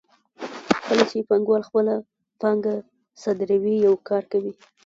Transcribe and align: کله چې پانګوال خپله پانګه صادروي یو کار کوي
کله 0.87 1.03
چې 1.09 1.27
پانګوال 1.29 1.61
خپله 1.69 1.93
پانګه 2.41 2.75
صادروي 3.21 3.75
یو 3.85 3.93
کار 4.07 4.23
کوي 4.31 4.53